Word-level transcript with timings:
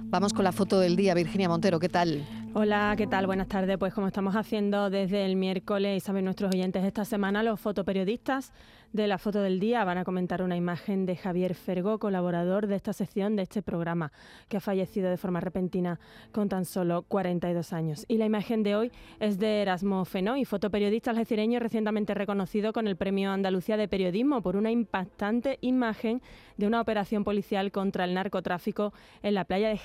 Vamos 0.00 0.32
con 0.32 0.42
la 0.42 0.50
foto 0.50 0.80
del 0.80 0.96
día, 0.96 1.14
Virginia 1.14 1.48
Montero, 1.48 1.78
¿qué 1.78 1.88
tal? 1.88 2.26
Hola, 2.56 2.94
¿qué 2.96 3.08
tal? 3.08 3.26
Buenas 3.26 3.48
tardes. 3.48 3.78
Pues 3.78 3.92
como 3.92 4.06
estamos 4.06 4.36
haciendo 4.36 4.88
desde 4.90 5.24
el 5.24 5.34
miércoles 5.34 5.96
y 5.96 6.00
saben 6.00 6.24
nuestros 6.24 6.54
oyentes 6.54 6.84
esta 6.84 7.04
semana, 7.04 7.42
los 7.42 7.60
fotoperiodistas 7.60 8.52
de 8.92 9.08
la 9.08 9.18
foto 9.18 9.42
del 9.42 9.58
día 9.58 9.82
van 9.82 9.98
a 9.98 10.04
comentar 10.04 10.40
una 10.40 10.56
imagen 10.56 11.04
de 11.04 11.16
Javier 11.16 11.56
Fergo, 11.56 11.98
colaborador 11.98 12.68
de 12.68 12.76
esta 12.76 12.92
sección 12.92 13.34
de 13.34 13.42
este 13.42 13.60
programa, 13.60 14.12
que 14.48 14.58
ha 14.58 14.60
fallecido 14.60 15.10
de 15.10 15.16
forma 15.16 15.40
repentina 15.40 15.98
con 16.30 16.48
tan 16.48 16.64
solo 16.64 17.02
42 17.02 17.72
años. 17.72 18.04
Y 18.06 18.18
la 18.18 18.26
imagen 18.26 18.62
de 18.62 18.76
hoy 18.76 18.92
es 19.18 19.40
de 19.40 19.62
Erasmo 19.62 20.04
Fenoy, 20.04 20.44
fotoperiodista 20.44 21.10
algecireño 21.10 21.58
recientemente 21.58 22.14
reconocido 22.14 22.72
con 22.72 22.86
el 22.86 22.96
Premio 22.96 23.32
Andalucía 23.32 23.76
de 23.76 23.88
Periodismo 23.88 24.42
por 24.42 24.54
una 24.54 24.70
impactante 24.70 25.58
imagen 25.60 26.22
de 26.56 26.68
una 26.68 26.80
operación 26.80 27.24
policial 27.24 27.72
contra 27.72 28.04
el 28.04 28.14
narcotráfico 28.14 28.92
en 29.24 29.34
la 29.34 29.44
playa 29.44 29.70
de 29.70 29.76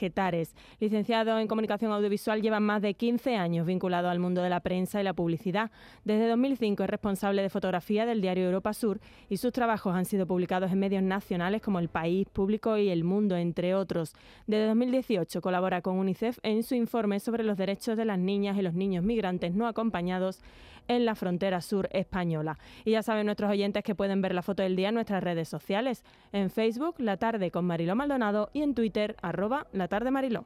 Licenciado 0.80 1.40
en 1.40 1.48
Comunicación 1.48 1.92
Audiovisual, 1.92 2.42
lleva 2.42 2.60
más 2.60 2.82
de 2.82 2.94
15 2.94 3.36
años 3.36 3.68
vinculado 3.68 4.10
al 4.10 4.20
mundo 4.20 4.42
de 4.42 4.50
la 4.50 4.62
prensa 4.62 5.02
y 5.02 5.04
la 5.04 5.14
publicidad. 5.14 5.72
Desde 6.06 6.28
2005 6.28 6.84
es 6.84 6.90
responsable 6.90 7.42
de 7.42 7.50
fotografía 7.50 8.06
del 8.06 8.22
diario 8.22 8.46
Europa 8.46 8.74
Sur 8.74 9.00
y 9.30 9.38
sus 9.38 9.52
trabajos 9.52 9.96
han 9.96 10.06
sido 10.06 10.26
publicados 10.26 10.72
en 10.72 10.80
medios 10.80 11.04
nacionales 11.04 11.62
como 11.62 11.80
El 11.80 11.90
País, 11.90 12.28
Público 12.30 12.78
y 12.78 12.90
El 12.90 13.04
Mundo, 13.04 13.36
entre 13.36 13.76
otros. 13.76 14.14
Desde 14.48 14.68
2018 14.68 15.42
colabora 15.42 15.82
con 15.82 15.98
UNICEF 15.98 16.40
en 16.44 16.64
su 16.64 16.76
informe 16.76 17.20
sobre 17.20 17.44
los 17.44 17.58
derechos 17.58 17.98
de 17.98 18.06
las 18.06 18.20
niñas 18.20 18.58
y 18.58 18.62
los 18.62 18.74
niños 18.74 19.04
migrantes 19.04 19.54
no 19.54 19.68
acompañados 19.68 20.42
en 20.90 21.06
la 21.06 21.16
frontera 21.16 21.62
sur 21.62 21.88
española. 21.92 22.58
Y 22.84 22.92
ya 22.92 23.04
saben 23.04 23.28
nuestros 23.28 23.52
oyentes 23.52 23.84
que 23.84 23.96
pueden 23.96 24.22
ver 24.22 24.34
la 24.34 24.42
foto 24.42 24.64
del 24.64 24.76
día 24.76 24.90
en 24.90 24.96
nuestras 24.96 25.24
redes 25.24 25.48
sociales, 25.48 26.04
en 26.34 26.50
Facebook, 26.50 26.96
La 26.98 27.18
Tarde 27.18 27.52
con 27.52 27.66
Mariló 27.66 27.96
Maldonado 27.96 28.50
y 28.54 28.64
en 28.64 28.74
Twitter, 28.74 29.16
arroba 29.22 29.68
La 29.72 29.88
Tarde 29.90 30.12
Mariló. 30.12 30.46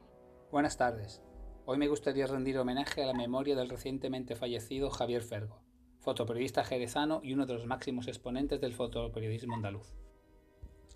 Buenas 0.50 0.78
tardes. 0.78 1.20
Hoy 1.66 1.76
me 1.76 1.88
gustaría 1.88 2.26
rendir 2.26 2.56
homenaje 2.56 3.02
a 3.02 3.06
la 3.06 3.12
memoria 3.12 3.54
del 3.54 3.68
recientemente 3.68 4.36
fallecido 4.36 4.88
Javier 4.88 5.20
Fergo, 5.20 5.60
fotoperiodista 6.00 6.64
jerezano 6.64 7.20
y 7.22 7.34
uno 7.34 7.44
de 7.44 7.52
los 7.52 7.66
máximos 7.66 8.08
exponentes 8.08 8.62
del 8.62 8.72
fotoperiodismo 8.72 9.54
andaluz. 9.54 9.92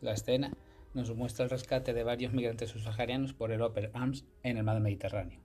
La 0.01 0.15
escena 0.15 0.51
nos 0.95 1.15
muestra 1.15 1.45
el 1.45 1.51
rescate 1.51 1.93
de 1.93 2.05
varios 2.05 2.33
migrantes 2.33 2.71
subsaharianos 2.71 3.35
por 3.35 3.53
el 3.53 3.61
Oper 3.61 3.91
Arms 3.93 4.25
en 4.43 4.57
el 4.57 4.65
mar 4.65 4.81
Mediterráneo. 4.81 5.43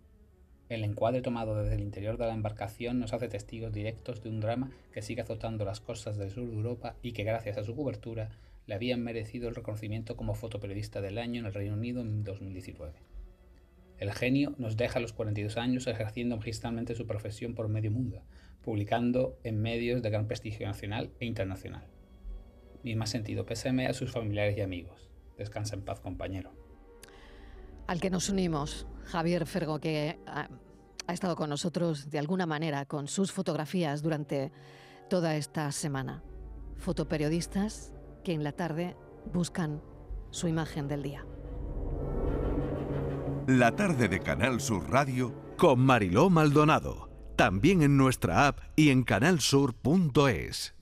El 0.70 0.86
encuadre 0.86 1.22
tomado 1.22 1.58
desde 1.58 1.76
el 1.76 1.82
interior 1.82 2.18
de 2.18 2.28
la 2.28 2.34
embarcación 2.34 3.02
nos 3.02 3.12
hace 3.12 3.28
testigos 3.28 3.74
directos 3.74 4.24
de 4.24 4.30
un 4.30 4.40
drama 4.40 4.72
que 4.94 5.02
sigue 5.02 5.24
azotando 5.24 5.66
las 5.66 5.82
costas 5.82 6.16
del 6.18 6.32
sur 6.32 6.48
de 6.48 6.56
Europa 6.56 6.96
y 7.02 7.12
que 7.12 7.26
gracias 7.26 7.58
a 7.58 7.66
su 7.66 7.76
cobertura 7.76 8.30
le 8.66 8.76
habían 8.76 9.04
merecido 9.04 9.50
el 9.50 9.56
reconocimiento 9.56 10.16
como 10.16 10.36
fotoperiodista 10.36 11.02
del 11.02 11.18
año 11.18 11.42
en 11.42 11.46
el 11.46 11.54
Reino 11.54 11.76
Unido 11.76 12.02
en 12.02 12.24
2019. 12.24 12.94
El 13.98 14.12
genio 14.12 14.56
nos 14.58 14.78
deja 14.78 15.00
a 15.00 15.02
los 15.02 15.14
42 15.14 15.58
años 15.58 15.88
ejerciendo 15.88 16.38
magistralmente 16.38 16.96
su 16.96 17.06
profesión 17.06 17.56
por 17.56 17.68
medio 17.68 17.92
mundo, 17.92 18.24
publicando 18.62 19.38
en 19.44 19.62
medios 19.62 20.02
de 20.02 20.10
gran 20.10 20.28
prestigio 20.28 20.68
nacional 20.68 21.12
e 21.20 21.26
internacional. 21.26 21.88
Mi 22.84 22.96
más 22.96 23.10
sentido 23.10 23.46
pésame 23.46 23.88
a 23.88 23.94
sus 23.94 24.12
familiares 24.12 24.58
y 24.58 24.62
amigos. 24.62 25.10
Descansa 25.38 25.76
en 25.76 25.84
paz, 25.84 26.00
compañero. 26.00 26.52
Al 27.88 28.00
que 28.00 28.10
nos 28.10 28.30
unimos, 28.30 28.88
Javier 29.06 29.46
Fergo, 29.46 29.80
que 29.80 30.18
ha, 30.26 30.50
ha 31.08 31.14
estado 31.14 31.36
con 31.36 31.50
nosotros 31.50 32.10
de 32.10 32.20
alguna 32.20 32.46
manera 32.46 32.86
con 32.86 33.08
sus 33.08 33.32
fotografías 33.32 34.02
durante 34.02 34.52
toda 35.10 35.36
esta 35.36 35.72
semana. 35.72 36.24
Fotoperiodistas 36.78 37.94
que 38.24 38.34
en 38.34 38.44
la 38.44 38.54
tarde 38.54 38.96
buscan 39.34 39.82
su 40.32 40.48
imagen 40.48 40.88
del 40.88 41.04
día. 41.04 41.26
La 43.48 43.76
tarde 43.76 44.08
de 44.08 44.20
Canal 44.20 44.62
Sur 44.62 44.90
Radio 44.90 45.34
con 45.58 45.80
Mariló 45.80 46.30
Maldonado. 46.30 47.10
También 47.36 47.82
en 47.82 47.98
nuestra 47.98 48.48
app 48.48 48.60
y 48.76 48.90
en 48.90 49.04
canalsur.es. 49.04 50.73